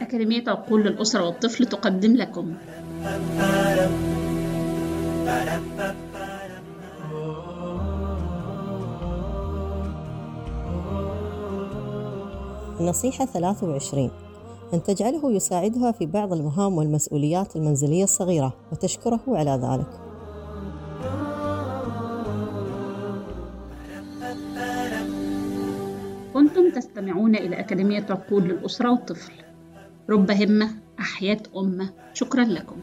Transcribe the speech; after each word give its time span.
أكاديمية 0.00 0.44
عقول 0.48 0.84
للأسرة 0.84 1.24
والطفل 1.26 1.66
تقدم 1.66 2.16
لكم. 2.16 2.54
النصيحة 12.80 13.24
23 13.24 14.10
أن 14.74 14.82
تجعله 14.82 15.32
يساعدها 15.32 15.92
في 15.92 16.06
بعض 16.06 16.32
المهام 16.32 16.76
والمسؤوليات 16.76 17.56
المنزلية 17.56 18.04
الصغيرة 18.04 18.52
وتشكره 18.72 19.20
على 19.28 19.50
ذلك. 19.50 20.09
كنتم 26.40 26.70
تستمعون 26.70 27.36
إلى 27.36 27.60
أكاديمية 27.60 28.06
عقول 28.10 28.44
للأسرة 28.44 28.90
والطفل. 28.90 29.32
رب 30.10 30.30
همة 30.30 30.70
أحياء 31.00 31.40
أمة. 31.56 31.90
شكرا 32.14 32.44
لكم. 32.44 32.76